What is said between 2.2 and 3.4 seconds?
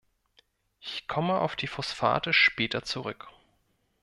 später zurück.